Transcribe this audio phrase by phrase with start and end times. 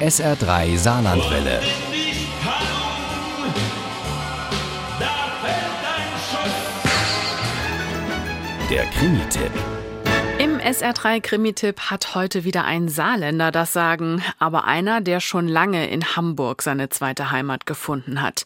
[0.00, 1.60] SR3 Saarlandwelle.
[8.68, 9.52] Der Krimi-Tipp.
[10.40, 15.88] Im SR3 Krimi-Tipp hat heute wieder ein Saarländer das Sagen, aber einer, der schon lange
[15.88, 18.44] in Hamburg seine zweite Heimat gefunden hat.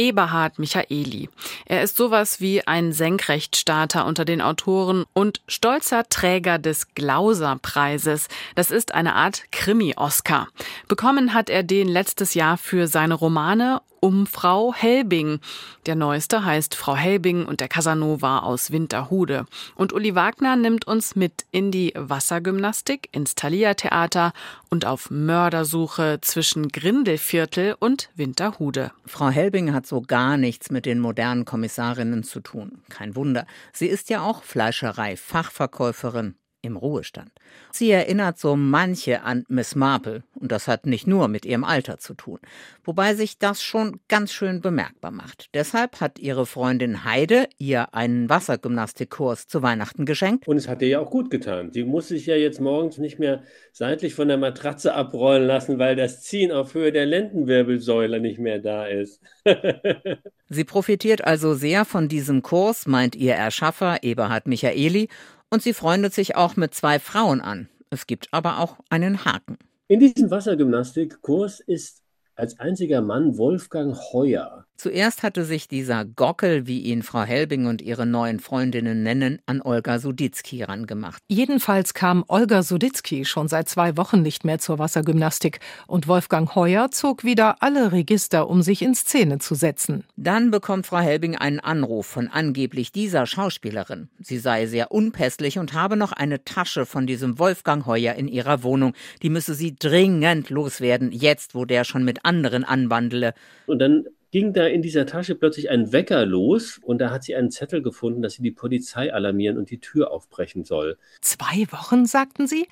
[0.00, 1.28] Eberhard Michaeli.
[1.66, 8.28] Er ist sowas wie ein Senkrechtstarter unter den Autoren und stolzer Träger des Glauser-Preises.
[8.54, 10.48] Das ist eine Art Krimi-Oscar.
[10.88, 15.40] Bekommen hat er den letztes Jahr für seine Romane um Frau Helbing.
[15.86, 19.44] Der neueste heißt Frau Helbing und der Casanova aus Winterhude.
[19.74, 24.32] Und Uli Wagner nimmt uns mit in die Wassergymnastik, ins Thalia-Theater
[24.70, 28.92] und auf Mördersuche zwischen Grindelviertel und Winterhude.
[29.04, 32.82] Frau Helbing hat so gar nichts mit den modernen Kommissarinnen zu tun.
[32.88, 33.46] Kein Wunder.
[33.72, 37.30] Sie ist ja auch Fleischerei-Fachverkäuferin im Ruhestand.
[37.72, 41.98] Sie erinnert so manche an Miss Marple, und das hat nicht nur mit ihrem Alter
[41.98, 42.38] zu tun,
[42.84, 45.48] wobei sich das schon ganz schön bemerkbar macht.
[45.54, 50.46] Deshalb hat ihre Freundin Heide ihr einen Wassergymnastikkurs zu Weihnachten geschenkt.
[50.48, 51.72] Und es hat ihr ja auch gut getan.
[51.72, 55.96] Sie muss sich ja jetzt morgens nicht mehr seitlich von der Matratze abrollen lassen, weil
[55.96, 59.20] das Ziehen auf Höhe der Lendenwirbelsäule nicht mehr da ist.
[60.48, 65.08] Sie profitiert also sehr von diesem Kurs, meint ihr Erschaffer Eberhard Michaeli,
[65.50, 67.68] und sie freundet sich auch mit zwei Frauen an.
[67.90, 69.58] Es gibt aber auch einen Haken.
[69.88, 72.02] In diesem Wassergymnastikkurs ist
[72.36, 74.66] als einziger Mann Wolfgang Heuer.
[74.80, 79.60] Zuerst hatte sich dieser Gockel, wie ihn Frau Helbing und ihre neuen Freundinnen nennen, an
[79.60, 81.22] Olga Suditzky rangemacht.
[81.28, 86.90] Jedenfalls kam Olga Suditzky schon seit zwei Wochen nicht mehr zur Wassergymnastik und Wolfgang Heuer
[86.92, 90.04] zog wieder alle Register, um sich in Szene zu setzen.
[90.16, 94.08] Dann bekommt Frau Helbing einen Anruf von angeblich dieser Schauspielerin.
[94.18, 98.62] Sie sei sehr unpässlich und habe noch eine Tasche von diesem Wolfgang Heuer in ihrer
[98.62, 98.94] Wohnung.
[99.20, 103.34] Die müsse sie dringend loswerden, jetzt wo der schon mit anderen anwandele.
[103.66, 107.34] Und dann ging da in dieser Tasche plötzlich ein Wecker los und da hat sie
[107.34, 110.98] einen Zettel gefunden, dass sie die Polizei alarmieren und die Tür aufbrechen soll.
[111.20, 112.68] Zwei Wochen, sagten Sie?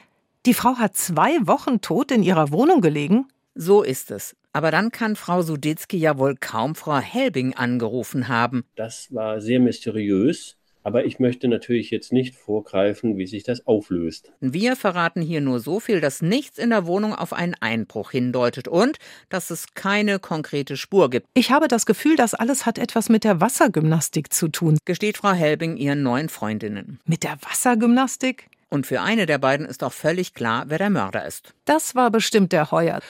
[0.47, 3.27] Die Frau hat zwei Wochen tot in ihrer Wohnung gelegen?
[3.55, 4.37] So ist es.
[4.53, 8.65] Aber dann kann Frau Suditzky ja wohl kaum Frau Helbing angerufen haben.
[8.77, 10.58] Das war sehr mysteriös.
[10.89, 14.33] Aber ich möchte natürlich jetzt nicht vorgreifen, wie sich das auflöst.
[14.41, 18.69] Wir verraten hier nur so viel, dass nichts in der Wohnung auf einen Einbruch hindeutet
[18.69, 18.97] und
[19.29, 21.27] dass es keine konkrete Spur gibt.
[21.35, 25.33] Ich habe das Gefühl, das alles hat etwas mit der Wassergymnastik zu tun, gesteht Frau
[25.33, 27.01] Helbing ihren neuen Freundinnen.
[27.05, 28.49] Mit der Wassergymnastik?
[28.71, 31.53] Und für eine der beiden ist auch völlig klar, wer der Mörder ist.
[31.67, 33.01] Das war bestimmt der Heuer.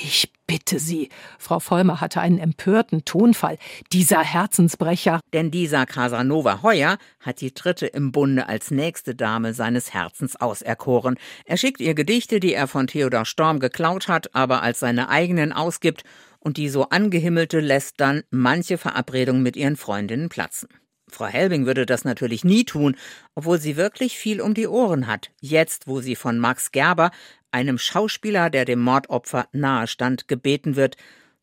[0.00, 1.08] Ich bitte Sie.
[1.40, 3.58] Frau Vollmer hatte einen empörten Tonfall.
[3.92, 5.18] Dieser Herzensbrecher.
[5.32, 11.16] Denn dieser Casanova Heuer hat die dritte im Bunde als nächste Dame seines Herzens auserkoren.
[11.46, 15.52] Er schickt ihr Gedichte, die er von Theodor Storm geklaut hat, aber als seine eigenen
[15.52, 16.04] ausgibt
[16.38, 20.68] und die so angehimmelte lässt dann manche Verabredung mit ihren Freundinnen platzen.
[21.10, 22.96] Frau Helbing würde das natürlich nie tun,
[23.34, 25.30] obwohl sie wirklich viel um die Ohren hat.
[25.40, 27.10] Jetzt, wo sie von Max Gerber,
[27.50, 30.96] einem Schauspieler, der dem Mordopfer nahestand, gebeten wird,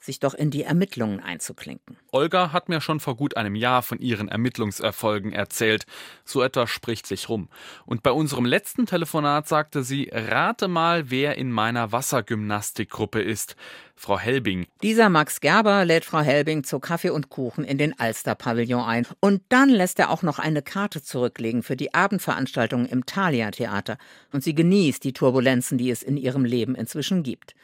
[0.05, 1.97] sich doch in die Ermittlungen einzuklinken.
[2.11, 5.85] Olga hat mir schon vor gut einem Jahr von ihren Ermittlungserfolgen erzählt.
[6.23, 7.49] So etwas spricht sich rum.
[7.85, 13.55] Und bei unserem letzten Telefonat sagte sie, rate mal, wer in meiner Wassergymnastikgruppe ist.
[13.97, 14.67] Frau Helbing.
[14.83, 19.07] Dieser Max Gerber lädt Frau Helbing zu Kaffee und Kuchen in den Alster-Pavillon ein.
[19.21, 23.97] Und dann lässt er auch noch eine Karte zurücklegen für die Abendveranstaltung im Thalia-Theater.
[24.31, 27.55] Und sie genießt die Turbulenzen, die es in ihrem Leben inzwischen gibt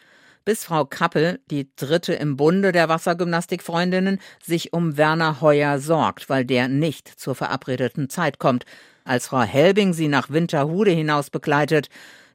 [0.46, 6.46] bis Frau Kappel, die dritte im Bunde der Wassergymnastikfreundinnen, sich um Werner Heuer sorgt, weil
[6.46, 8.66] der nicht zur verabredeten Zeit kommt.
[9.04, 11.90] Als Frau Helbing sie nach Winterhude hinaus begleitet,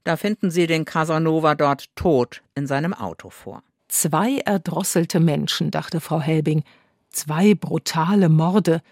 [0.05, 3.63] da finden sie den Casanova dort tot in seinem Auto vor.
[3.89, 6.65] Zwei erdrosselte Menschen, dachte Frau Helbing.
[7.11, 8.83] Zwei brutale Morde.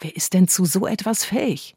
[0.00, 1.76] Wer ist denn zu so etwas fähig?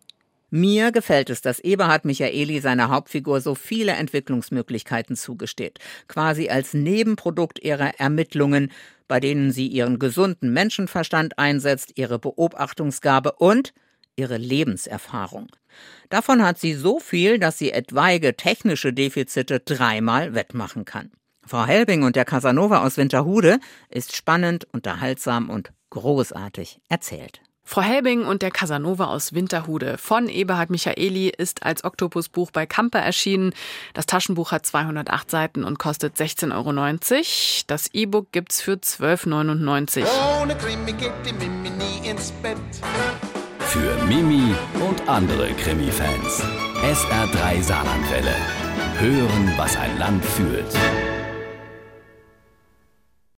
[0.49, 7.59] Mir gefällt es, dass Eberhard Michaeli seiner Hauptfigur so viele Entwicklungsmöglichkeiten zugesteht, quasi als Nebenprodukt
[7.59, 8.71] ihrer Ermittlungen,
[9.09, 13.73] bei denen sie ihren gesunden Menschenverstand einsetzt, ihre Beobachtungsgabe und
[14.15, 15.47] ihre Lebenserfahrung.
[16.09, 21.11] Davon hat sie so viel, dass sie etwaige technische Defizite dreimal wettmachen kann.
[21.45, 23.59] Frau Helbing und der Casanova aus Winterhude
[23.89, 27.41] ist spannend, unterhaltsam und großartig erzählt.
[27.69, 32.99] Frau Helbing und der Casanova aus Winterhude von Eberhard Michaeli ist als Oktopusbuch bei Kamper
[32.99, 33.53] erschienen.
[33.93, 37.65] Das Taschenbuch hat 208 Seiten und kostet 16,90 Euro.
[37.67, 40.43] Das E-Book gibt's für 12,99 Euro.
[40.43, 42.57] Ohne Krimi geht die Mimi nie ins Bett.
[43.59, 44.55] Für Mimi
[44.89, 46.43] und andere Krimi-Fans.
[46.83, 48.35] SR3 Saarlandwelle.
[48.97, 50.73] Hören, was ein Land fühlt.